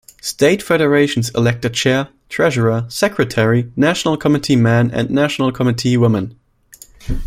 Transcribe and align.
State 0.19 0.63
Federations 0.63 1.29
elect 1.35 1.63
a 1.63 1.69
Chair, 1.69 2.07
Treasurer, 2.27 2.85
Secretary, 2.89 3.71
National 3.75 4.17
Committee 4.17 4.55
Man 4.55 4.89
and 4.89 5.11
National 5.11 5.51
Committee 5.51 5.95
Woman. 5.95 6.39